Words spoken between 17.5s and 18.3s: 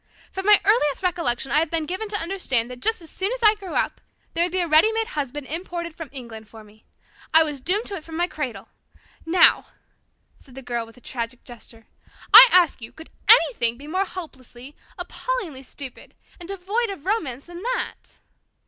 that?"